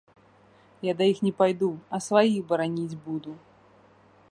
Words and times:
Я 0.87 0.93
да 1.01 1.05
іх 1.11 1.19
не 1.27 1.33
пайду, 1.41 1.69
а 1.97 2.01
сваіх 2.07 2.41
бараніць 2.53 2.99
буду. 3.07 3.31